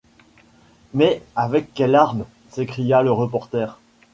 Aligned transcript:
Mais 0.95 1.21
avec 1.35 1.75
quelle 1.75 1.93
arme? 1.93 2.25
s’écria 2.49 3.03
le 3.03 3.11
reporter. 3.11 3.79